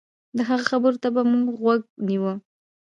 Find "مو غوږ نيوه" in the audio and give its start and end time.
1.29-2.33